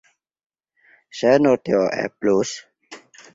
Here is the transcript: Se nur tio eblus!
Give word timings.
Se 1.19 1.33
nur 1.43 1.61
tio 1.67 1.83
eblus! 2.07 2.55